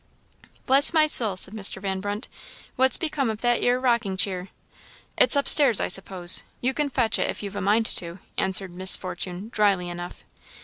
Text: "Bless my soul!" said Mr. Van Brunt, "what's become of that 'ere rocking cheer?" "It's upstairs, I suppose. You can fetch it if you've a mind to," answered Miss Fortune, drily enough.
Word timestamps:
"Bless 0.65 0.93
my 0.93 1.05
soul!" 1.05 1.37
said 1.37 1.53
Mr. 1.53 1.79
Van 1.79 1.99
Brunt, 1.99 2.27
"what's 2.75 2.97
become 2.97 3.29
of 3.29 3.41
that 3.41 3.61
'ere 3.61 3.79
rocking 3.79 4.17
cheer?" 4.17 4.47
"It's 5.15 5.35
upstairs, 5.35 5.79
I 5.79 5.89
suppose. 5.89 6.41
You 6.59 6.73
can 6.73 6.89
fetch 6.89 7.19
it 7.19 7.29
if 7.29 7.43
you've 7.43 7.55
a 7.55 7.61
mind 7.61 7.85
to," 7.97 8.17
answered 8.35 8.71
Miss 8.73 8.95
Fortune, 8.95 9.49
drily 9.49 9.89
enough. 9.89 10.23